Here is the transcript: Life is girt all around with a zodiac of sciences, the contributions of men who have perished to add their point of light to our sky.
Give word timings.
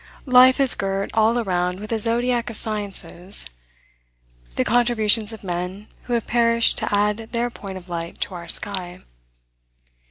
Life 0.25 0.59
is 0.59 0.73
girt 0.73 1.11
all 1.13 1.37
around 1.37 1.79
with 1.79 1.91
a 1.91 1.99
zodiac 1.99 2.49
of 2.49 2.57
sciences, 2.57 3.45
the 4.55 4.63
contributions 4.63 5.31
of 5.31 5.43
men 5.43 5.89
who 6.05 6.13
have 6.13 6.25
perished 6.25 6.79
to 6.79 6.91
add 6.91 7.17
their 7.33 7.51
point 7.51 7.77
of 7.77 7.87
light 7.87 8.19
to 8.21 8.33
our 8.33 8.47
sky. 8.47 9.03